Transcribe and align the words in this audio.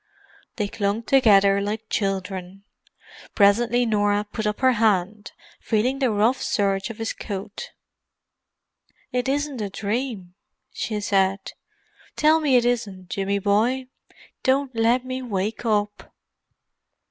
They 0.55 0.67
clung 0.67 1.03
together 1.03 1.61
like 1.61 1.87
children. 1.87 2.63
Presently 3.35 3.85
Norah 3.85 4.25
put 4.33 4.47
up 4.47 4.61
her 4.61 4.71
hand, 4.71 5.31
feeling 5.59 5.99
the 5.99 6.09
rough 6.09 6.41
serge 6.41 6.89
of 6.89 6.97
his 6.97 7.13
coat. 7.13 7.69
"It 9.11 9.29
isn't 9.29 9.61
a 9.61 9.69
dream," 9.69 10.33
she 10.73 11.01
said. 11.01 11.51
"Tell 12.15 12.39
me 12.39 12.55
it 12.55 12.65
isn't, 12.65 13.09
Jimmy 13.11 13.37
boy. 13.37 13.89
Don't 14.41 14.75
let 14.75 15.05
me 15.05 15.21
wake 15.21 15.65
up." 15.67 16.11